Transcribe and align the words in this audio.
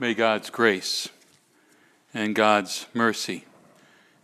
May 0.00 0.14
God's 0.14 0.48
grace 0.48 1.10
and 2.14 2.34
God's 2.34 2.86
mercy 2.94 3.44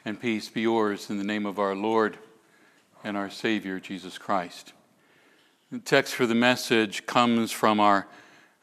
and 0.07 0.19
peace 0.19 0.49
be 0.49 0.63
yours 0.63 1.11
in 1.11 1.19
the 1.19 1.23
name 1.25 1.45
of 1.45 1.59
our 1.59 1.75
Lord 1.75 2.17
and 3.05 3.15
our 3.15 3.29
Savior, 3.29 3.79
Jesus 3.79 4.17
Christ. 4.17 4.73
The 5.71 5.79
text 5.79 6.15
for 6.15 6.25
the 6.25 6.35
message 6.35 7.05
comes 7.05 7.53
from 7.53 7.79
our, 7.79 8.07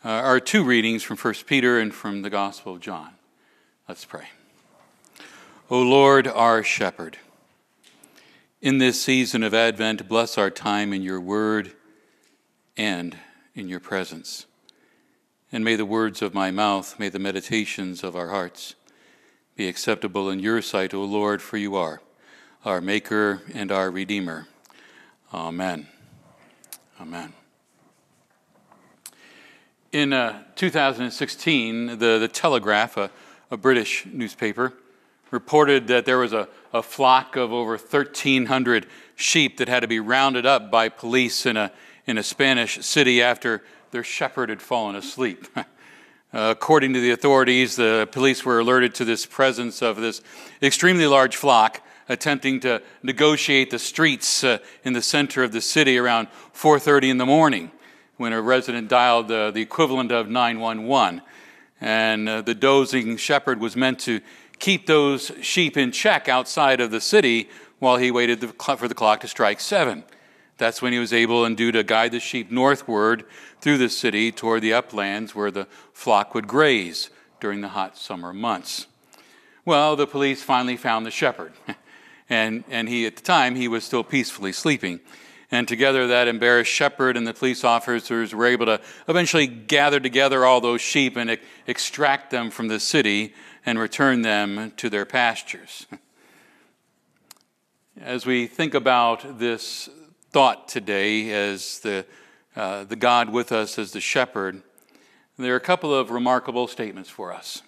uh, 0.04 0.10
our 0.10 0.40
two 0.40 0.64
readings 0.64 1.04
from 1.04 1.18
1 1.18 1.36
Peter 1.46 1.80
and 1.80 1.94
from 1.94 2.24
the 2.24 2.32
Gospel 2.32 2.74
of 2.74 2.82
John. 2.82 3.12
Let's 3.88 4.06
pray. 4.06 4.30
O 5.70 5.84
Lord, 5.84 6.28
our 6.28 6.64
shepherd, 6.64 7.20
in 8.60 8.80
this 8.80 9.00
season 9.00 9.44
of 9.44 9.54
Advent, 9.54 10.08
bless 10.08 10.36
our 10.40 10.50
time 10.50 10.92
in 10.92 11.04
your 11.04 11.22
word 11.22 11.74
and 12.76 13.16
in 13.54 13.70
your 13.70 13.80
presence. 13.80 14.48
And 15.54 15.64
may 15.64 15.76
the 15.76 15.86
words 15.86 16.24
of 16.24 16.34
my 16.34 16.50
mouth, 16.50 16.98
may 16.98 17.10
the 17.10 17.20
meditations 17.20 18.04
of 18.04 18.16
our 18.16 18.30
hearts 18.30 18.74
be 19.56 19.68
acceptable 19.68 20.32
in 20.32 20.40
your 20.40 20.64
sight, 20.64 20.96
O 20.96 21.04
Lord, 21.04 21.44
for 21.44 21.58
you 21.58 21.76
are 21.76 22.02
our 22.66 22.82
Maker 22.82 23.44
and 23.54 23.72
our 23.72 23.92
Redeemer. 23.92 24.48
Amen. 25.32 25.86
Amen. 27.00 27.34
In 29.92 30.12
uh, 30.12 30.42
2016, 30.56 32.00
the, 32.00 32.18
the 32.18 32.28
Telegraph, 32.28 32.98
a, 32.98 33.12
a 33.52 33.58
British 33.58 34.08
newspaper, 34.08 34.74
reported 35.30 35.86
that 35.86 36.06
there 36.06 36.18
was 36.18 36.34
a, 36.34 36.48
a 36.74 36.82
flock 36.82 37.36
of 37.36 37.54
over 37.54 37.74
1,300 37.74 38.88
sheep 39.14 39.58
that 39.58 39.68
had 39.68 39.82
to 39.82 39.88
be 39.88 40.00
rounded 40.00 40.48
up 40.48 40.72
by 40.72 40.90
police 40.90 41.46
in 41.46 41.58
a, 41.58 41.72
in 42.08 42.18
a 42.18 42.24
Spanish 42.24 42.84
city 42.84 43.22
after 43.22 43.62
their 43.94 44.04
shepherd 44.04 44.50
had 44.50 44.62
fallen 44.62 44.98
asleep. 44.98 45.48
uh, 45.56 45.64
according 46.34 46.94
to 46.94 47.00
the 47.00 47.12
authorities, 47.12 47.78
the 47.78 48.10
police 48.12 48.44
were 48.44 48.60
alerted 48.60 48.94
to 48.96 49.06
this 49.06 49.26
presence 49.26 49.82
of 49.82 49.96
this 49.98 50.22
extremely 50.62 51.08
large 51.08 51.38
flock 51.38 51.82
attempting 52.10 52.60
to 52.60 52.82
negotiate 53.04 53.70
the 53.70 53.80
streets 53.80 54.44
uh, 54.44 54.58
in 54.84 54.94
the 54.94 55.02
center 55.02 55.44
of 55.44 55.54
the 55.54 55.62
city 55.62 55.98
around 55.98 56.28
4.30 56.54 57.12
in 57.12 57.18
the 57.18 57.26
morning 57.26 57.72
when 58.18 58.34
a 58.34 58.42
resident 58.42 58.90
dialed 58.90 59.32
uh, 59.32 59.52
the 59.52 59.62
equivalent 59.62 60.12
of 60.12 60.28
911 60.28 61.22
and 61.80 62.28
uh, 62.28 62.42
the 62.42 62.56
dozing 62.56 63.16
shepherd 63.16 63.60
was 63.60 63.76
meant 63.76 64.00
to 64.00 64.20
keep 64.60 64.86
those 64.88 65.32
sheep 65.42 65.78
in 65.78 65.92
check 65.92 66.28
outside 66.28 66.82
of 66.82 66.92
the 66.92 67.00
city 67.00 67.50
while 67.80 67.98
he 67.98 68.12
waited 68.12 68.40
for 68.40 68.88
the 68.88 68.96
clock 68.96 69.20
to 69.22 69.28
strike 69.28 69.60
seven. 69.60 70.04
That's 70.58 70.82
when 70.82 70.94
he 70.94 71.00
was 71.00 71.14
able 71.14 71.46
and 71.46 71.58
due 71.58 71.72
to 71.72 71.84
guide 71.84 72.12
the 72.12 72.20
sheep 72.20 72.52
northward 72.52 73.26
through 73.60 73.80
the 73.80 73.90
city 73.90 74.32
toward 74.32 74.62
the 74.62 74.74
uplands 74.74 75.34
where 75.34 75.52
the 75.52 75.68
flock 75.94 76.36
would 76.36 76.48
graze 76.48 77.10
during 77.40 77.62
the 77.62 77.70
hot 77.70 77.98
summer 77.98 78.34
months. 78.34 78.88
Well, 79.66 79.96
the 79.96 80.08
police 80.08 80.44
finally 80.44 80.78
found 80.78 81.06
the 81.06 81.12
shepherd. 81.12 81.54
and, 82.30 82.64
and 82.70 82.88
he, 82.88 83.06
at 83.06 83.16
the 83.16 83.22
time, 83.22 83.56
he 83.56 83.68
was 83.68 83.84
still 83.84 84.04
peacefully 84.04 84.52
sleeping. 84.52 85.00
And 85.52 85.68
together, 85.68 86.08
that 86.08 86.28
embarrassed 86.28 86.72
shepherd 86.72 87.16
and 87.16 87.28
the 87.28 87.34
police 87.34 87.64
officers 87.64 88.34
were 88.34 88.48
able 88.48 88.66
to 88.66 88.82
eventually 89.08 89.48
gather 89.48 90.00
together 90.00 90.46
all 90.46 90.62
those 90.62 90.82
sheep 90.82 91.16
and 91.16 91.38
extract 91.68 92.32
them 92.32 92.50
from 92.50 92.70
the 92.70 92.80
city 92.80 93.34
and 93.66 93.80
return 93.80 94.24
them 94.24 94.74
to 94.78 94.90
their 94.90 95.06
pastures. 95.06 95.86
As 98.02 98.26
we 98.26 98.48
think 98.48 98.74
about 98.74 99.38
this 99.38 99.90
thought 100.34 100.68
today 100.68 101.32
as 101.32 101.80
the, 101.80 102.06
uh, 102.56 102.84
the 102.84 102.96
God 102.96 103.30
with 103.30 103.52
us 103.52 103.78
as 103.78 103.92
the 103.92 104.02
shepherd, 104.02 104.64
there 105.38 105.54
are 105.54 105.58
a 105.58 105.62
couple 105.62 105.94
of 105.94 106.10
remarkable 106.10 106.68
statements 106.68 107.10
for 107.10 107.32
us. 107.32 107.62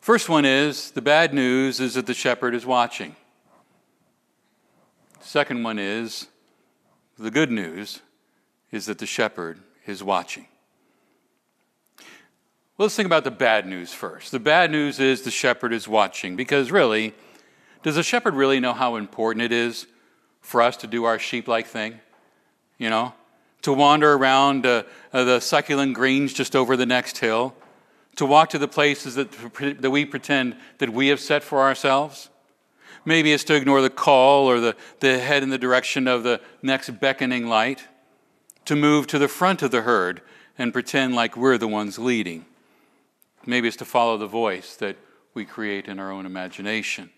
First 0.00 0.30
one 0.30 0.46
is 0.46 0.90
the 0.90 1.02
bad 1.02 1.34
news 1.34 1.80
is 1.80 1.94
that 1.94 2.06
the 2.06 2.14
shepherd 2.14 2.54
is 2.54 2.64
watching. 2.64 3.14
Second 5.20 5.62
one 5.62 5.78
is 5.78 6.28
the 7.18 7.30
good 7.30 7.50
news 7.50 8.00
is 8.72 8.86
that 8.86 8.98
the 8.98 9.06
shepherd 9.06 9.58
is 9.86 10.02
watching. 10.02 10.46
Well, 11.98 12.86
let's 12.86 12.96
think 12.96 13.06
about 13.06 13.24
the 13.24 13.30
bad 13.30 13.66
news 13.66 13.92
first. 13.92 14.30
The 14.30 14.38
bad 14.38 14.70
news 14.70 14.98
is 14.98 15.22
the 15.22 15.30
shepherd 15.30 15.74
is 15.74 15.86
watching 15.86 16.36
because 16.36 16.70
really, 16.70 17.12
does 17.82 17.96
the 17.96 18.02
shepherd 18.02 18.34
really 18.34 18.60
know 18.60 18.72
how 18.72 18.96
important 18.96 19.42
it 19.42 19.52
is 19.52 19.86
for 20.48 20.62
us 20.62 20.78
to 20.78 20.86
do 20.86 21.04
our 21.04 21.18
sheep 21.18 21.46
like 21.46 21.66
thing? 21.66 22.00
You 22.78 22.88
know, 22.88 23.12
to 23.62 23.72
wander 23.72 24.14
around 24.14 24.64
uh, 24.64 24.84
uh, 25.12 25.24
the 25.24 25.40
succulent 25.40 25.94
greens 25.94 26.32
just 26.32 26.56
over 26.56 26.76
the 26.76 26.86
next 26.86 27.18
hill, 27.18 27.54
to 28.16 28.24
walk 28.24 28.48
to 28.50 28.58
the 28.58 28.66
places 28.66 29.14
that, 29.16 29.30
that 29.82 29.90
we 29.90 30.06
pretend 30.06 30.56
that 30.78 30.90
we 30.90 31.08
have 31.08 31.20
set 31.20 31.44
for 31.44 31.60
ourselves? 31.60 32.30
Maybe 33.04 33.32
it's 33.32 33.44
to 33.44 33.54
ignore 33.54 33.82
the 33.82 33.90
call 33.90 34.46
or 34.46 34.58
the, 34.58 34.76
the 35.00 35.18
head 35.18 35.42
in 35.42 35.50
the 35.50 35.58
direction 35.58 36.08
of 36.08 36.22
the 36.22 36.40
next 36.62 36.98
beckoning 36.98 37.46
light, 37.46 37.86
to 38.64 38.74
move 38.74 39.06
to 39.08 39.18
the 39.18 39.28
front 39.28 39.62
of 39.62 39.70
the 39.70 39.82
herd 39.82 40.22
and 40.56 40.72
pretend 40.72 41.14
like 41.14 41.36
we're 41.36 41.58
the 41.58 41.68
ones 41.68 41.98
leading. 41.98 42.46
Maybe 43.46 43.68
it's 43.68 43.76
to 43.78 43.84
follow 43.84 44.16
the 44.16 44.26
voice 44.26 44.76
that 44.76 44.96
we 45.34 45.44
create 45.44 45.88
in 45.88 45.98
our 45.98 46.10
own 46.10 46.26
imagination. 46.26 47.10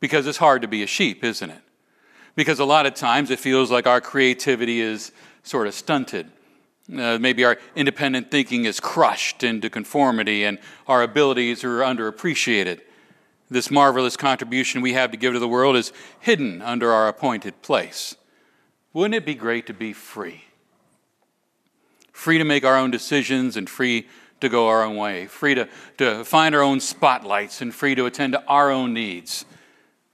Because 0.00 0.26
it's 0.26 0.38
hard 0.38 0.62
to 0.62 0.68
be 0.68 0.82
a 0.82 0.86
sheep, 0.86 1.22
isn't 1.22 1.50
it? 1.50 1.62
Because 2.36 2.60
a 2.60 2.64
lot 2.64 2.86
of 2.86 2.94
times 2.94 3.30
it 3.30 3.40
feels 3.40 3.70
like 3.70 3.86
our 3.86 4.00
creativity 4.00 4.80
is 4.80 5.10
sort 5.42 5.66
of 5.66 5.74
stunted. 5.74 6.30
Uh, 6.88 7.18
maybe 7.18 7.44
our 7.44 7.58
independent 7.74 8.30
thinking 8.30 8.64
is 8.64 8.78
crushed 8.78 9.42
into 9.42 9.68
conformity 9.68 10.44
and 10.44 10.58
our 10.86 11.02
abilities 11.02 11.64
are 11.64 11.80
underappreciated. 11.80 12.80
This 13.50 13.70
marvelous 13.70 14.16
contribution 14.16 14.82
we 14.82 14.92
have 14.92 15.10
to 15.10 15.16
give 15.16 15.32
to 15.32 15.38
the 15.38 15.48
world 15.48 15.76
is 15.76 15.92
hidden 16.20 16.62
under 16.62 16.92
our 16.92 17.08
appointed 17.08 17.62
place. 17.62 18.16
Wouldn't 18.92 19.14
it 19.14 19.26
be 19.26 19.34
great 19.34 19.66
to 19.66 19.74
be 19.74 19.92
free? 19.92 20.44
Free 22.12 22.38
to 22.38 22.44
make 22.44 22.64
our 22.64 22.76
own 22.76 22.90
decisions 22.90 23.56
and 23.56 23.68
free 23.68 24.06
to 24.40 24.48
go 24.48 24.68
our 24.68 24.82
own 24.82 24.96
way, 24.96 25.26
free 25.26 25.54
to, 25.54 25.68
to 25.98 26.24
find 26.24 26.54
our 26.54 26.62
own 26.62 26.80
spotlights, 26.80 27.60
and 27.60 27.74
free 27.74 27.94
to 27.94 28.06
attend 28.06 28.32
to 28.32 28.44
our 28.46 28.70
own 28.70 28.92
needs. 28.92 29.44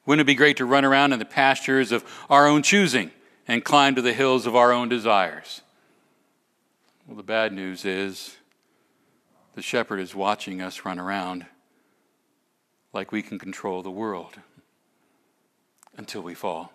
Wouldn't 0.05 0.23
it 0.23 0.27
be 0.27 0.35
great 0.35 0.57
to 0.57 0.65
run 0.65 0.85
around 0.85 1.13
in 1.13 1.19
the 1.19 1.25
pastures 1.25 1.93
of 1.93 2.05
our 2.29 2.47
own 2.47 2.63
choosing 2.63 3.11
and 3.47 3.65
climb 3.65 3.95
to 3.95 4.03
the 4.03 4.13
hills 4.13 4.47
of 4.47 4.57
our 4.57 4.73
own 4.73 4.89
desires? 4.89 5.63
Well, 7.07 7.17
the 7.17 7.23
bad 7.23 7.53
news 7.53 7.85
is 7.85 8.37
the 9.55 9.63
shepherd 9.63 10.01
is 10.01 10.15
watching 10.15 10.61
us 10.61 10.85
run 10.85 10.99
around 10.99 11.47
like 12.93 13.13
we 13.13 13.23
can 13.23 13.39
control 13.39 13.83
the 13.83 13.91
world 13.91 14.35
until 15.97 16.23
we 16.23 16.35
fall, 16.35 16.73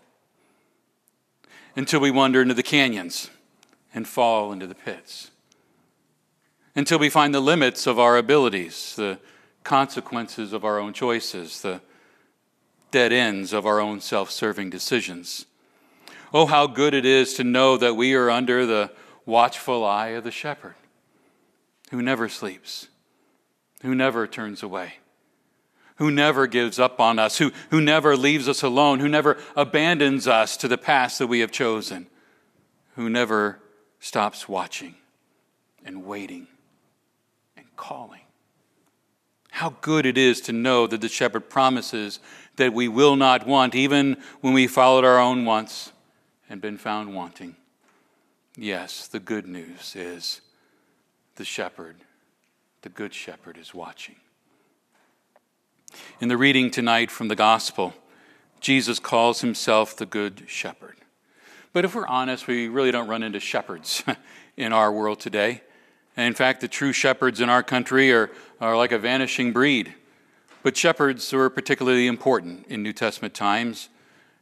until 1.76 2.00
we 2.00 2.12
wander 2.12 2.42
into 2.42 2.54
the 2.54 2.64
canyons 2.64 3.30
and 3.94 4.08
fall 4.08 4.52
into 4.52 4.68
the 4.68 4.76
pits 4.76 5.32
until 6.78 7.00
we 7.00 7.10
find 7.10 7.34
the 7.34 7.40
limits 7.40 7.88
of 7.88 7.98
our 7.98 8.18
abilities, 8.18 8.96
the 8.96 9.18
consequences 9.64 10.54
of 10.54 10.64
our 10.64 10.78
own 10.78 10.94
choices, 10.94 11.64
the 11.64 11.82
dead 12.92 13.12
ends 13.12 13.54
of 13.54 13.66
our 13.66 13.80
own 13.80 14.02
self 14.02 14.32
serving 14.32 14.70
decisions. 14.70 15.46
Oh, 16.34 16.46
how 16.46 16.68
good 16.68 16.94
it 16.94 17.06
is 17.06 17.34
to 17.36 17.44
know 17.44 17.78
that 17.78 17.96
we 17.96 18.14
are 18.14 18.30
under 18.30 18.66
the 18.66 18.92
watchful 19.26 19.86
eye 19.86 20.10
of 20.10 20.24
the 20.24 20.32
shepherd 20.32 20.76
who 21.92 22.02
never 22.02 22.28
sleeps, 22.28 22.88
who 23.82 23.96
never 23.96 24.28
turns 24.28 24.62
away, 24.62 24.96
who 25.98 26.12
never 26.12 26.48
gives 26.48 26.80
up 26.80 27.00
on 27.00 27.18
us, 27.18 27.38
who, 27.38 27.52
who 27.70 27.82
never 27.82 28.18
leaves 28.18 28.50
us 28.50 28.62
alone, 28.62 29.00
who 29.00 29.08
never 29.08 29.38
abandons 29.56 30.28
us 30.28 30.58
to 30.58 30.68
the 30.68 30.78
path 30.78 31.18
that 31.18 31.28
we 31.28 31.40
have 31.40 31.52
chosen, 31.52 32.08
who 32.96 33.10
never 33.10 33.60
stops 34.00 34.50
watching 34.50 34.96
and 35.86 36.06
waiting 36.06 36.48
and 37.56 37.66
calling. 37.76 38.22
How 39.52 39.76
good 39.82 40.06
it 40.06 40.18
is 40.18 40.42
to 40.42 40.52
know 40.52 40.86
that 40.88 41.02
the 41.02 41.10
shepherd 41.10 41.50
promises 41.50 42.20
that 42.58 42.74
we 42.74 42.88
will 42.88 43.16
not 43.16 43.48
want, 43.48 43.74
even 43.74 44.18
when 44.42 44.54
we 44.54 44.68
followed 44.68 45.06
our 45.06 45.20
own 45.20 45.46
wants 45.46 45.92
and 46.50 46.62
been 46.62 46.78
found 46.78 47.16
wanting. 47.16 47.56
Yes, 48.56 49.08
the 49.08 49.20
good 49.20 49.48
news 49.48 49.96
is 49.96 50.42
the 51.36 51.46
shepherd, 51.46 51.98
the 52.82 52.90
good 52.90 53.14
shepherd, 53.14 53.58
is 53.58 53.74
watching. 53.74 54.16
In 56.20 56.28
the 56.28 56.38
reading 56.38 56.70
tonight 56.72 57.12
from 57.12 57.28
the 57.28 57.36
gospel, 57.36 57.94
Jesus 58.60 59.00
calls 59.00 59.42
himself 59.42 59.96
the 59.96 60.06
good 60.06 60.44
shepherd. 60.48 60.98
But 61.74 61.86
if 61.86 61.94
we're 61.94 62.08
honest, 62.08 62.48
we 62.48 62.68
really 62.68 62.92
don't 62.92 63.08
run 63.08 63.24
into 63.24 63.40
shepherds 63.40 64.04
in 64.58 64.74
our 64.74 64.92
world 64.92 65.20
today. 65.20 65.62
And 66.16 66.26
in 66.26 66.34
fact, 66.34 66.62
the 66.62 66.68
true 66.68 66.92
shepherds 66.92 67.40
in 67.40 67.50
our 67.50 67.62
country 67.62 68.12
are, 68.12 68.32
are 68.60 68.76
like 68.76 68.92
a 68.92 68.98
vanishing 68.98 69.54
breed. 69.54 69.94
But 70.68 70.76
shepherds 70.76 71.32
were 71.32 71.50
particularly 71.50 72.08
important 72.08 72.68
in 72.68 72.84
New 72.84 72.92
Testament 72.92 73.34
times. 73.34 73.88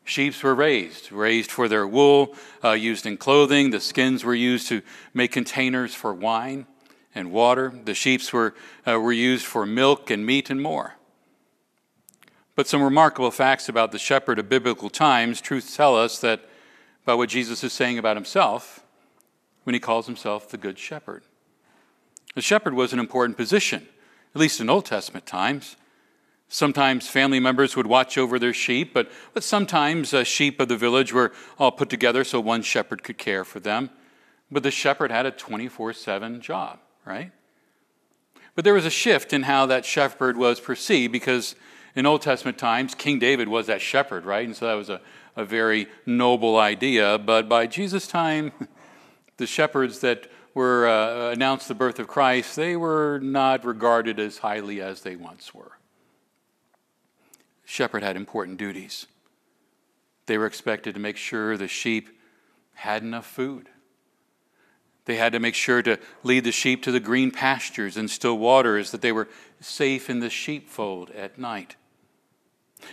Sheep 0.06 0.42
were 0.42 0.56
raised, 0.56 1.12
raised 1.12 1.52
for 1.52 1.68
their 1.68 1.86
wool, 1.86 2.34
uh, 2.64 2.72
used 2.72 3.06
in 3.06 3.16
clothing. 3.16 3.70
The 3.70 3.80
skins 3.80 4.24
were 4.24 4.34
used 4.34 4.68
to 4.70 4.82
make 5.14 5.32
containers 5.32 5.94
for 5.94 6.16
wine. 6.16 6.66
and 7.14 7.32
water. 7.32 7.72
The 7.86 7.94
sheep 7.94 8.22
were, 8.34 8.56
uh, 8.88 9.00
were 9.00 9.14
used 9.14 9.46
for 9.46 9.68
milk 9.68 10.10
and 10.10 10.26
meat 10.26 10.50
and 10.50 10.60
more. 10.60 10.96
But 12.56 12.66
some 12.66 12.82
remarkable 12.82 13.30
facts 13.30 13.70
about 13.70 13.92
the 13.92 14.00
shepherd 14.00 14.40
of 14.40 14.50
biblical 14.50 14.90
times, 14.90 15.42
truths 15.42 15.78
tell 15.78 15.96
us 15.96 16.18
that 16.22 16.50
about 17.04 17.20
what 17.20 17.30
Jesus 17.30 17.64
is 17.64 17.72
saying 17.72 18.00
about 18.00 18.18
himself 18.18 18.84
when 19.64 19.76
he 19.76 19.80
calls 19.80 20.08
himself 20.08 20.50
the 20.50 20.58
Good 20.58 20.80
Shepherd. 20.80 21.22
The 22.34 22.42
shepherd 22.42 22.74
was 22.74 22.94
an 22.94 23.00
important 23.00 23.38
position, 23.38 23.88
at 24.34 24.42
least 24.42 24.60
in 24.60 24.72
Old 24.72 24.86
Testament 24.86 25.28
times. 25.28 25.76
Sometimes 26.48 27.08
family 27.08 27.40
members 27.40 27.76
would 27.76 27.88
watch 27.88 28.18
over 28.18 28.38
their 28.38 28.54
sheep, 28.54 28.94
but, 28.94 29.12
but 29.34 29.44
sometimes 29.44 30.14
uh, 30.14 30.24
sheep 30.24 30.60
of 30.60 30.68
the 30.68 30.78
village 30.78 31.12
were 31.12 31.32
all 31.58 31.72
put 31.72 31.90
together 31.90 32.24
so 32.24 32.40
one 32.40 32.62
shepherd 32.62 33.04
could 33.04 33.18
care 33.18 33.44
for 33.44 33.60
them. 33.60 33.90
But 34.52 34.64
the 34.64 34.72
shepherd 34.72 35.12
had 35.12 35.26
a 35.26 35.32
24 35.32 35.94
7 35.94 36.42
job, 36.42 36.80
right? 37.04 37.32
But 38.54 38.64
there 38.64 38.74
was 38.74 38.86
a 38.86 38.92
shift 38.92 39.34
in 39.34 39.44
how 39.44 39.66
that 39.66 39.86
shepherd 39.86 40.38
was 40.38 40.60
perceived 40.60 41.12
because 41.12 41.56
in 41.96 42.06
Old 42.06 42.22
Testament 42.22 42.58
times, 42.58 42.94
King 42.94 43.20
David 43.20 43.48
was 43.48 43.68
that 43.68 43.82
shepherd, 43.82 44.26
right? 44.26 44.46
And 44.46 44.56
so 44.56 44.68
that 44.68 44.74
was 44.74 44.90
a, 44.90 45.02
a 45.36 45.46
very 45.46 45.88
noble 46.06 46.58
idea. 46.58 47.18
But 47.18 47.50
by 47.50 47.68
Jesus' 47.68 48.08
time, 48.08 48.52
the 49.38 49.48
shepherds 49.48 50.00
that 50.00 50.30
were 50.54 50.88
uh, 50.88 51.32
announced 51.32 51.68
the 51.68 51.76
birth 51.76 52.00
of 52.00 52.08
Christ, 52.08 52.56
they 52.56 52.76
were 52.78 53.20
not 53.22 53.66
regarded 53.66 54.20
as 54.20 54.38
highly 54.38 54.82
as 54.82 55.02
they 55.02 55.16
once 55.16 55.54
were. 55.54 55.75
Shepherd 57.66 58.04
had 58.04 58.16
important 58.16 58.58
duties. 58.58 59.08
They 60.28 60.38
were 60.38 60.46
expected 60.46 60.94
to 60.94 61.00
make 61.00 61.18
sure 61.18 61.58
the 61.58 61.68
sheep 61.68 62.10
had 62.74 63.04
enough 63.04 63.26
food. 63.26 63.70
They 65.06 65.18
had 65.18 65.34
to 65.34 65.40
make 65.40 65.56
sure 65.56 65.82
to 65.84 66.00
lead 66.24 66.44
the 66.44 66.52
sheep 66.52 66.82
to 66.84 66.92
the 66.92 67.00
green 67.00 67.32
pastures 67.32 67.96
and 67.96 68.10
still 68.10 68.38
waters, 68.38 68.92
that 68.92 69.02
they 69.02 69.12
were 69.12 69.28
safe 69.60 70.10
in 70.10 70.20
the 70.20 70.30
sheepfold 70.30 71.12
at 71.12 71.38
night. 71.38 71.76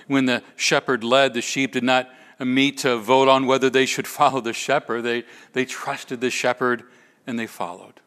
When 0.06 0.26
the 0.26 0.42
shepherd 0.56 1.04
led, 1.04 1.34
the 1.34 1.40
sheep 1.40 1.72
did 1.72 1.84
not 1.84 2.10
meet 2.38 2.78
to 2.78 2.98
vote 2.98 3.28
on 3.28 3.46
whether 3.46 3.70
they 3.70 3.86
should 3.86 4.06
follow 4.18 4.40
the 4.40 4.52
shepherd. 4.52 5.02
They, 5.02 5.24
they 5.52 5.64
trusted 5.64 6.20
the 6.20 6.30
shepherd 6.30 6.84
and 7.26 7.38
they 7.38 7.46
followed. 7.46 8.00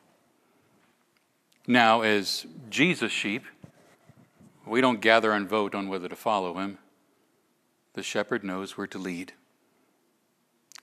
Now, 1.68 2.02
as 2.02 2.46
Jesus' 2.70 3.12
sheep, 3.12 3.44
we 4.68 4.82
don't 4.82 5.02
gather 5.02 5.32
and 5.32 5.48
vote 5.48 5.76
on 5.76 5.90
whether 5.90 6.10
to 6.10 6.16
follow 6.16 6.56
him. 6.56 6.78
The 7.94 8.04
shepherd 8.04 8.44
knows 8.44 8.78
where 8.78 8.88
to 8.88 8.98
lead, 8.98 9.34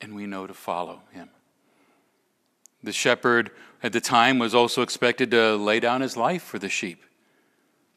and 0.01 0.15
we 0.15 0.27
know 0.27 0.47
to 0.47 0.55
follow 0.55 1.03
him. 1.13 1.29
The 2.83 2.93
shepherd 2.93 3.51
at 3.83 3.93
the 3.93 4.01
time 4.01 4.39
was 4.39 4.55
also 4.55 4.83
expected 4.83 5.31
to 5.31 5.57
lay 5.57 5.81
down 5.81 6.01
his 6.01 6.17
life 6.17 6.43
for 6.43 6.59
the 6.59 6.69
sheep, 6.69 7.05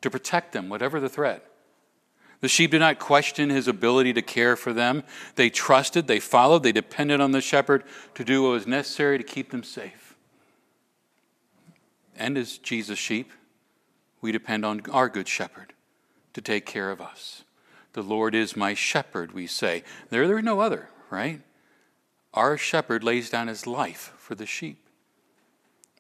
to 0.02 0.10
protect 0.10 0.52
them, 0.52 0.70
whatever 0.70 1.00
the 1.00 1.10
threat. 1.10 1.46
The 2.42 2.50
sheep 2.50 2.72
did 2.72 2.80
not 2.80 3.00
question 3.00 3.50
his 3.50 3.68
ability 3.68 4.14
to 4.14 4.22
care 4.22 4.56
for 4.56 4.74
them. 4.74 5.04
They 5.36 5.50
trusted, 5.50 6.08
they 6.08 6.20
followed, 6.20 6.64
they 6.64 6.72
depended 6.72 7.22
on 7.22 7.32
the 7.32 7.42
shepherd 7.42 7.84
to 8.16 8.24
do 8.24 8.44
what 8.44 8.50
was 8.50 8.68
necessary 8.68 9.18
to 9.18 9.24
keep 9.24 9.52
them 9.52 9.64
safe. 9.64 10.16
And 12.18 12.38
as 12.38 12.58
Jesus' 12.58 13.00
sheep, 13.00 13.32
we 14.26 14.32
depend 14.32 14.66
on 14.66 14.82
our 14.92 15.08
good 15.08 15.28
shepherd 15.28 15.74
to 16.34 16.42
take 16.42 16.66
care 16.66 16.90
of 16.90 17.00
us. 17.00 17.44
The 17.94 18.02
Lord 18.02 18.34
is 18.34 18.58
my 18.58 18.74
shepherd, 18.74 19.34
we 19.34 19.46
say. 19.46 19.84
There, 20.10 20.28
there 20.28 20.40
is 20.40 20.44
no 20.44 20.62
other, 20.62 20.90
right? 21.12 21.42
Our 22.34 22.58
shepherd 22.58 23.04
lays 23.04 23.30
down 23.30 23.50
his 23.50 23.68
life 23.68 24.14
for 24.18 24.34
the 24.34 24.48
sheep. 24.48 24.80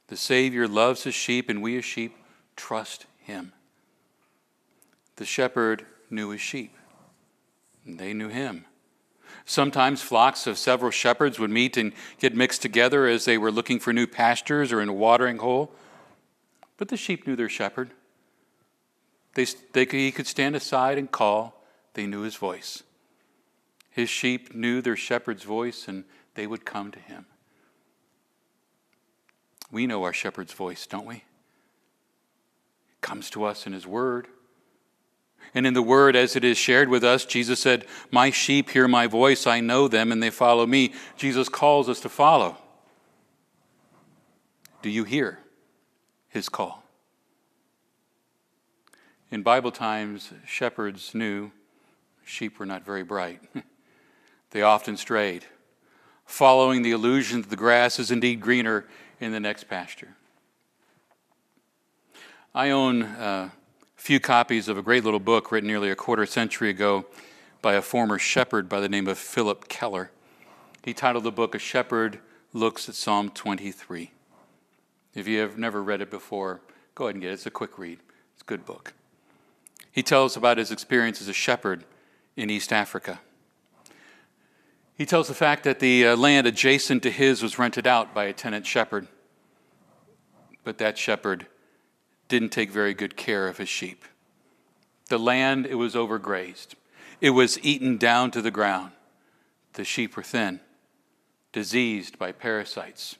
The 0.07 0.18
Savior 0.18 0.68
loves 0.68 1.04
his 1.04 1.13
sheep, 1.13 1.50
and 1.50 1.62
we 1.62 1.77
as 1.77 1.86
sheep 1.86 2.16
trust 2.56 3.06
him. 3.19 3.54
The 5.18 5.25
shepherd 5.25 5.86
knew 6.10 6.30
his 6.30 6.42
sheep, 6.42 6.75
and 7.86 8.00
they 8.00 8.12
knew 8.12 8.30
him. 8.30 8.66
Sometimes 9.45 10.01
flocks 10.01 10.48
of 10.48 10.57
several 10.57 10.89
shepherds 10.89 11.38
would 11.38 11.51
meet 11.51 11.77
and 11.77 11.94
get 12.19 12.36
mixed 12.36 12.63
together 12.63 13.06
as 13.06 13.25
they 13.25 13.38
were 13.38 13.51
looking 13.51 13.80
for 13.80 13.94
new 13.94 14.07
pastures 14.07 14.74
or 14.74 14.81
in 14.81 14.89
a 14.89 14.94
watering 14.94 15.38
hole. 15.38 15.72
But 16.77 16.88
the 16.88 16.98
sheep 16.98 17.27
knew 17.27 17.36
their 17.36 17.50
shepherd. 17.50 17.92
They, 19.36 19.46
they, 19.74 19.86
he 19.86 20.12
could 20.12 20.28
stand 20.28 20.56
aside 20.56 20.98
and 20.98 21.12
call. 21.12 21.62
They 21.94 22.08
knew 22.08 22.22
his 22.22 22.36
voice. 22.36 22.84
His 23.92 24.10
sheep 24.10 24.56
knew 24.56 24.82
their 24.82 24.98
shepherd's 24.98 25.44
voice, 25.44 25.88
and 25.88 26.06
they 26.34 26.48
would 26.48 26.66
come 26.66 26.92
to 26.92 27.00
him. 27.00 27.28
We 29.72 29.88
know 29.88 30.04
our 30.04 30.14
shepherd's 30.14 30.54
voice, 30.54 30.88
don't 30.88 31.06
we? 31.06 31.16
It 31.16 31.24
comes 33.02 33.30
to 33.32 33.44
us 33.44 33.68
in 33.68 33.74
his 33.74 33.86
word. 33.86 34.28
And 35.54 35.68
in 35.68 35.74
the 35.74 35.82
word, 35.82 36.16
as 36.16 36.36
it 36.36 36.44
is 36.44 36.58
shared 36.58 36.90
with 36.90 37.04
us, 37.04 37.26
Jesus 37.26 37.60
said, 37.60 37.86
My 38.12 38.32
sheep 38.32 38.70
hear 38.70 38.88
my 38.88 39.08
voice, 39.08 39.48
I 39.48 39.60
know 39.60 39.88
them, 39.88 40.12
and 40.12 40.24
they 40.24 40.30
follow 40.30 40.66
me. 40.66 40.94
Jesus 41.18 41.50
calls 41.50 41.88
us 41.88 42.00
to 42.02 42.10
follow. 42.10 42.58
Do 44.82 44.90
you 44.90 45.04
hear 45.04 45.40
his 46.30 46.50
call? 46.50 46.85
In 49.31 49.42
Bible 49.42 49.72
times, 49.72 50.31
shepherds 50.45 51.13
knew 51.13 51.51
sheep 52.25 52.60
were 52.60 52.66
not 52.66 52.86
very 52.86 53.04
bright. 53.04 53.42
they 54.51 54.62
often 54.62 54.98
strayed, 54.98 55.45
following 56.25 56.81
the 56.81 56.92
illusion 56.92 57.42
that 57.42 57.50
the 57.50 57.56
grass 57.56 58.00
is 58.00 58.12
indeed 58.12 58.39
greener 58.39 58.86
in 59.19 59.31
the 59.31 59.39
next 59.39 59.66
pasture. 59.66 60.16
I 62.54 62.69
own. 62.69 63.01
a 63.01 63.51
few 64.06 64.19
copies 64.19 64.68
of 64.68 64.77
a 64.77 64.83
great 64.83 65.04
little 65.04 65.19
book 65.19 65.51
written 65.51 65.68
nearly 65.68 65.89
a 65.89 65.95
quarter 65.95 66.27
century 66.27 66.69
ago 66.69 67.07
by 67.63 67.74
a 67.74 67.81
former 67.81 68.19
shepherd 68.19 68.69
by 68.69 68.80
the 68.80 68.88
name 68.88 69.07
of 69.07 69.18
Phillip 69.18 69.68
Keller. 69.68 70.12
He 70.83 70.94
titled 70.94 71.24
the 71.24 71.31
book 71.31 71.56
A 71.56 71.60
Shepherd 71.60 72.19
Looks 72.54 72.88
at 72.88 72.94
Psalm 72.94 73.31
23. 73.31 74.12
If 75.16 75.27
you 75.27 75.39
have 75.39 75.57
never 75.57 75.81
read 75.81 76.01
it 76.01 76.12
before, 76.12 76.62
go 76.94 77.06
ahead 77.06 77.16
and 77.16 77.22
get 77.24 77.31
it. 77.31 77.33
It's 77.33 77.48
a 77.48 77.50
quick 77.50 77.80
read, 77.80 77.98
it's 78.33 78.44
a 78.44 78.45
good 78.45 78.63
book. 78.63 78.94
He 79.95 80.03
tells 80.03 80.36
about 80.36 80.57
his 80.57 80.71
experience 80.71 81.21
as 81.21 81.30
a 81.30 81.33
shepherd 81.33 81.86
in 82.36 82.50
East 82.50 82.74
Africa. 82.74 83.21
He 84.97 85.06
tells 85.06 85.30
the 85.30 85.33
fact 85.33 85.63
that 85.63 85.80
the 85.80 86.06
uh, 86.06 86.15
land 86.18 86.45
adjacent 86.45 87.01
to 87.03 87.09
his 87.09 87.42
was 87.42 87.57
rented 87.57 87.88
out 87.88 88.13
by 88.13 88.25
a 88.25 88.33
tenant 88.33 88.65
shepherd, 88.65 89.07
but 90.65 90.80
that 90.80 90.97
shepherd 90.97 91.47
didn't 92.27 92.50
take 92.50 92.71
very 92.71 92.94
good 92.94 93.15
care 93.15 93.47
of 93.47 93.57
his 93.57 93.69
sheep. 93.69 94.03
The 95.08 95.17
land, 95.17 95.65
it 95.65 95.75
was 95.75 95.96
overgrazed. 95.96 96.75
It 97.22 97.29
was 97.29 97.58
eaten 97.63 97.96
down 97.96 98.31
to 98.31 98.41
the 98.41 98.51
ground. 98.51 98.91
The 99.75 99.86
sheep 99.86 100.17
were 100.17 100.24
thin, 100.24 100.60
diseased 101.53 102.20
by 102.20 102.34
parasites, 102.34 103.15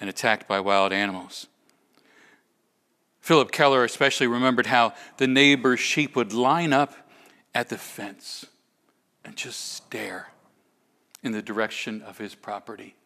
and 0.00 0.10
attacked 0.10 0.48
by 0.48 0.58
wild 0.58 0.92
animals. 0.92 1.46
Phillip 3.28 3.52
Keller 3.52 3.84
especially 3.84 4.26
remembered 4.26 4.64
how 4.64 4.94
the 5.18 5.26
neighbor's 5.26 5.80
sheep 5.80 6.16
would 6.16 6.32
line 6.32 6.72
up 6.72 6.94
at 7.54 7.68
the 7.68 7.76
fence 7.76 8.46
and 9.22 9.36
just 9.36 9.74
stare 9.74 10.28
in 11.22 11.32
the 11.32 11.42
direction 11.42 12.00
of 12.00 12.16
his 12.16 12.34
property, 12.34 12.96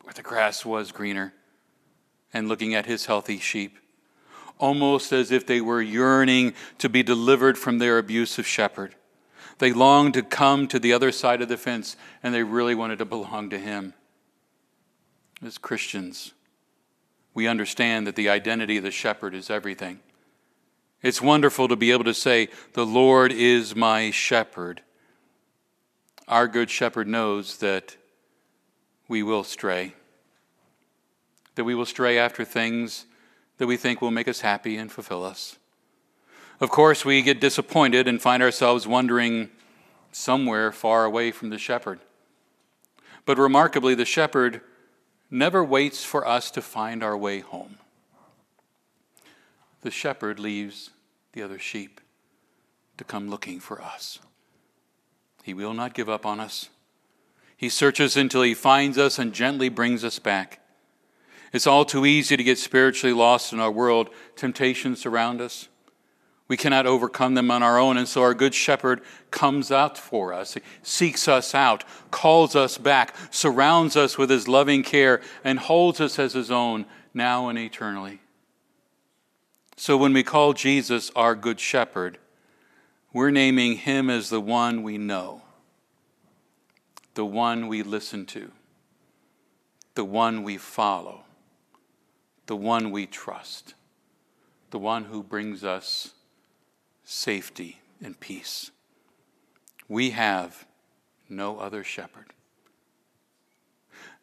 where 0.00 0.14
the 0.14 0.22
grass 0.22 0.64
was 0.64 0.92
greener, 0.92 1.34
and 2.32 2.48
looking 2.48 2.74
at 2.74 2.86
his 2.86 3.04
healthy 3.04 3.38
sheep 3.38 3.76
almost 4.58 5.12
as 5.12 5.30
if 5.30 5.46
they 5.46 5.60
were 5.60 5.82
yearning 5.82 6.54
to 6.78 6.88
be 6.88 7.02
delivered 7.02 7.58
from 7.58 7.76
their 7.76 7.98
abusive 7.98 8.46
shepherd. 8.46 8.94
They 9.58 9.74
longed 9.74 10.14
to 10.14 10.22
come 10.22 10.66
to 10.68 10.78
the 10.78 10.94
other 10.94 11.12
side 11.12 11.42
of 11.42 11.50
the 11.50 11.58
fence 11.58 11.98
and 12.22 12.32
they 12.32 12.44
really 12.44 12.74
wanted 12.74 12.98
to 13.00 13.04
belong 13.04 13.50
to 13.50 13.58
him. 13.58 13.92
As 15.44 15.58
Christians, 15.58 16.32
we 17.34 17.48
understand 17.48 18.06
that 18.06 18.16
the 18.16 18.28
identity 18.28 18.78
of 18.78 18.84
the 18.84 18.90
shepherd 18.90 19.34
is 19.34 19.50
everything. 19.50 20.00
It's 21.02 21.20
wonderful 21.20 21.68
to 21.68 21.76
be 21.76 21.90
able 21.90 22.04
to 22.04 22.14
say, 22.14 22.48
The 22.72 22.86
Lord 22.86 23.32
is 23.32 23.76
my 23.76 24.10
shepherd. 24.10 24.80
Our 26.26 26.48
good 26.48 26.70
shepherd 26.70 27.06
knows 27.06 27.58
that 27.58 27.96
we 29.08 29.22
will 29.22 29.44
stray, 29.44 29.94
that 31.56 31.64
we 31.64 31.74
will 31.74 31.84
stray 31.84 32.16
after 32.16 32.44
things 32.44 33.04
that 33.58 33.66
we 33.66 33.76
think 33.76 34.00
will 34.00 34.10
make 34.10 34.28
us 34.28 34.40
happy 34.40 34.76
and 34.76 34.90
fulfill 34.90 35.24
us. 35.24 35.58
Of 36.60 36.70
course, 36.70 37.04
we 37.04 37.20
get 37.22 37.40
disappointed 37.40 38.08
and 38.08 38.22
find 38.22 38.42
ourselves 38.42 38.86
wandering 38.86 39.50
somewhere 40.12 40.72
far 40.72 41.04
away 41.04 41.30
from 41.32 41.50
the 41.50 41.58
shepherd. 41.58 42.00
But 43.26 43.38
remarkably, 43.38 43.94
the 43.94 44.04
shepherd 44.04 44.60
never 45.30 45.64
waits 45.64 46.04
for 46.04 46.26
us 46.26 46.50
to 46.52 46.62
find 46.62 47.02
our 47.02 47.16
way 47.16 47.40
home. 47.40 47.78
The 49.82 49.90
shepherd 49.90 50.38
leaves 50.38 50.90
the 51.32 51.42
other 51.42 51.58
sheep 51.58 52.00
to 52.96 53.04
come 53.04 53.28
looking 53.28 53.60
for 53.60 53.82
us. 53.82 54.18
He 55.42 55.52
will 55.52 55.74
not 55.74 55.94
give 55.94 56.08
up 56.08 56.24
on 56.24 56.40
us. 56.40 56.70
He 57.56 57.68
searches 57.68 58.16
until 58.16 58.42
he 58.42 58.54
finds 58.54 58.96
us 58.96 59.18
and 59.18 59.32
gently 59.32 59.68
brings 59.68 60.04
us 60.04 60.18
back. 60.18 60.60
It's 61.52 61.66
all 61.66 61.84
too 61.84 62.04
easy 62.04 62.36
to 62.36 62.42
get 62.42 62.58
spiritually 62.58 63.14
lost 63.14 63.52
in 63.52 63.60
our 63.60 63.70
world. 63.70 64.10
Temptations 64.36 65.00
surround 65.00 65.40
us. 65.40 65.68
We 66.46 66.56
cannot 66.58 66.86
overcome 66.86 67.34
them 67.34 67.50
on 67.50 67.62
our 67.62 67.78
own, 67.78 67.96
and 67.96 68.06
so 68.06 68.22
our 68.22 68.34
Good 68.34 68.54
Shepherd 68.54 69.00
comes 69.30 69.72
out 69.72 69.96
for 69.96 70.32
us, 70.34 70.58
seeks 70.82 71.26
us 71.26 71.54
out, 71.54 71.84
calls 72.10 72.54
us 72.54 72.76
back, 72.76 73.14
surrounds 73.30 73.96
us 73.96 74.18
with 74.18 74.28
his 74.28 74.46
loving 74.46 74.82
care, 74.82 75.22
and 75.42 75.58
holds 75.58 76.00
us 76.00 76.18
as 76.18 76.34
his 76.34 76.50
own 76.50 76.84
now 77.14 77.48
and 77.48 77.58
eternally. 77.58 78.20
So 79.76 79.96
when 79.96 80.12
we 80.12 80.22
call 80.22 80.52
Jesus 80.52 81.10
our 81.16 81.34
Good 81.34 81.58
Shepherd, 81.58 82.18
we're 83.12 83.30
naming 83.30 83.78
him 83.78 84.10
as 84.10 84.28
the 84.28 84.40
one 84.40 84.82
we 84.82 84.98
know, 84.98 85.42
the 87.14 87.24
one 87.24 87.68
we 87.68 87.82
listen 87.82 88.26
to, 88.26 88.50
the 89.94 90.04
one 90.04 90.42
we 90.42 90.58
follow, 90.58 91.22
the 92.46 92.56
one 92.56 92.90
we 92.90 93.06
trust, 93.06 93.74
the 94.70 94.78
one 94.78 95.04
who 95.04 95.22
brings 95.22 95.64
us 95.64 96.13
safety 97.04 97.80
and 98.02 98.18
peace. 98.18 98.70
We 99.88 100.10
have 100.10 100.66
no 101.28 101.58
other 101.58 101.84
shepherd. 101.84 102.32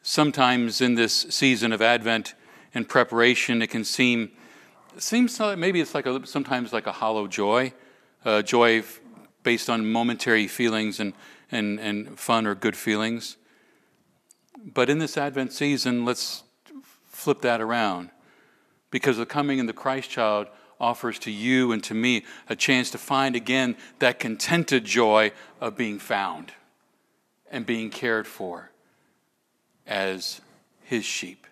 Sometimes 0.01 0.81
in 0.81 0.95
this 0.95 1.13
season 1.13 1.71
of 1.71 1.81
Advent 1.81 2.33
and 2.73 2.87
preparation, 2.89 3.61
it 3.61 3.67
can 3.67 3.83
seem 3.83 4.31
seems 4.97 5.39
like 5.39 5.57
maybe 5.57 5.79
it's 5.79 5.95
like 5.95 6.05
a, 6.05 6.25
sometimes 6.25 6.73
like 6.73 6.87
a 6.87 6.91
hollow 6.91 7.27
joy, 7.27 7.73
uh, 8.25 8.41
joy 8.41 8.83
based 9.43 9.69
on 9.69 9.89
momentary 9.89 10.47
feelings 10.47 10.99
and, 10.99 11.13
and, 11.51 11.79
and 11.79 12.19
fun 12.19 12.45
or 12.45 12.55
good 12.55 12.75
feelings. 12.75 13.37
But 14.63 14.89
in 14.89 14.99
this 14.99 15.17
Advent 15.17 15.53
season, 15.53 16.05
let's 16.05 16.43
flip 17.05 17.41
that 17.41 17.61
around 17.61 18.09
because 18.89 19.17
the 19.17 19.25
coming 19.25 19.59
of 19.59 19.67
the 19.67 19.73
Christ 19.73 20.09
child 20.09 20.47
offers 20.81 21.19
to 21.19 21.31
you 21.31 21.71
and 21.71 21.83
to 21.83 21.93
me 21.93 22.25
a 22.49 22.55
chance 22.55 22.89
to 22.89 22.97
find 22.97 23.35
again 23.35 23.77
that 23.99 24.19
contented 24.19 24.83
joy 24.83 25.31
of 25.61 25.77
being 25.77 25.99
found 25.99 26.51
and 27.51 27.65
being 27.65 27.89
cared 27.89 28.27
for 28.27 28.71
as 29.85 30.41
his 30.83 31.05
sheep. 31.05 31.45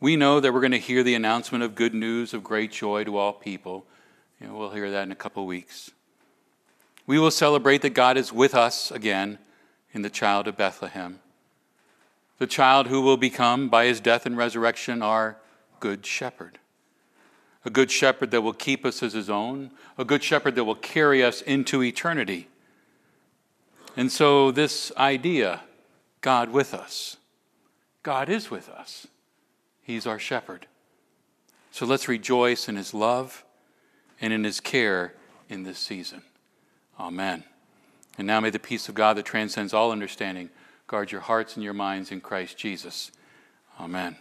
We 0.00 0.16
know 0.16 0.40
that 0.40 0.52
we're 0.52 0.60
going 0.60 0.72
to 0.72 0.78
hear 0.78 1.02
the 1.02 1.14
announcement 1.14 1.62
of 1.62 1.74
good 1.74 1.94
news 1.94 2.34
of 2.34 2.42
great 2.42 2.72
joy 2.72 3.04
to 3.04 3.16
all 3.16 3.32
people. 3.32 3.86
You 4.40 4.48
know, 4.48 4.56
we'll 4.56 4.70
hear 4.70 4.90
that 4.90 5.04
in 5.04 5.12
a 5.12 5.16
couple 5.16 5.46
weeks. 5.46 5.90
We 7.06 7.18
will 7.18 7.30
celebrate 7.30 7.82
that 7.82 7.90
God 7.90 8.16
is 8.16 8.32
with 8.32 8.54
us 8.54 8.90
again 8.90 9.38
in 9.92 10.02
the 10.02 10.10
child 10.10 10.48
of 10.48 10.56
Bethlehem, 10.56 11.20
the 12.38 12.46
child 12.46 12.88
who 12.88 13.00
will 13.00 13.16
become, 13.16 13.68
by 13.68 13.84
his 13.86 14.00
death 14.00 14.26
and 14.26 14.36
resurrection, 14.36 15.02
our 15.02 15.36
good 15.78 16.04
shepherd 16.04 16.58
a 17.64 17.70
good 17.70 17.90
shepherd 17.90 18.30
that 18.30 18.42
will 18.42 18.52
keep 18.52 18.84
us 18.84 19.02
as 19.02 19.12
his 19.14 19.30
own, 19.30 19.70
a 19.96 20.04
good 20.04 20.22
shepherd 20.22 20.54
that 20.54 20.64
will 20.64 20.74
carry 20.74 21.22
us 21.22 21.40
into 21.42 21.82
eternity. 21.82 22.48
And 23.96 24.10
so, 24.10 24.50
this 24.50 24.92
idea, 24.96 25.62
God 26.20 26.50
with 26.50 26.74
us, 26.74 27.16
God 28.02 28.28
is 28.28 28.50
with 28.50 28.68
us. 28.68 29.06
He's 29.82 30.06
our 30.06 30.18
shepherd. 30.18 30.66
So 31.70 31.86
let's 31.86 32.06
rejoice 32.06 32.68
in 32.68 32.76
his 32.76 32.94
love 32.94 33.44
and 34.20 34.32
in 34.32 34.44
his 34.44 34.60
care 34.60 35.14
in 35.48 35.64
this 35.64 35.78
season. 35.78 36.22
Amen. 37.00 37.44
And 38.16 38.26
now 38.26 38.40
may 38.40 38.50
the 38.50 38.60
peace 38.60 38.88
of 38.88 38.94
God 38.94 39.16
that 39.16 39.24
transcends 39.24 39.74
all 39.74 39.90
understanding 39.90 40.50
guard 40.86 41.10
your 41.10 41.22
hearts 41.22 41.56
and 41.56 41.64
your 41.64 41.74
minds 41.74 42.12
in 42.12 42.20
Christ 42.20 42.56
Jesus. 42.56 43.10
Amen. 43.80 44.16